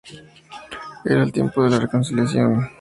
Era 1.05 1.21
el 1.21 1.31
tiempo 1.31 1.63
de 1.63 1.69
la 1.69 1.79
reconciliación. 1.79 2.65